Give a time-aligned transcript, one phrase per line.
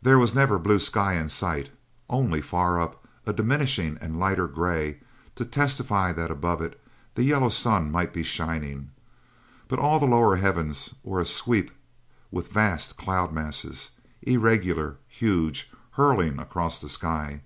[0.00, 1.70] There was never blue sky in sight
[2.08, 5.00] only, far up, a diminishing and lighter grey
[5.34, 6.80] to testify that above it
[7.16, 8.92] the yellow sun might be shining;
[9.66, 11.72] but all the lower heavens were a sweep
[12.30, 13.90] with vast cloud masses,
[14.22, 17.40] irregular, huge, hurling across the sky.